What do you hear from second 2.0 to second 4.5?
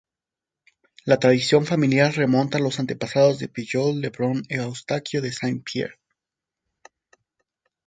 remonta los antepasados de Pigault-Lebrun